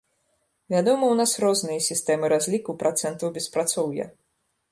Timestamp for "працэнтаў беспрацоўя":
2.85-4.05